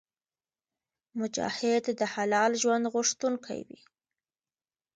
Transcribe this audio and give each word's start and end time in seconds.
مجاهد 1.19 1.85
د 1.99 2.01
حلال 2.13 2.51
ژوند 2.61 2.83
غوښتونکی 2.93 3.59
وي. 3.67 3.81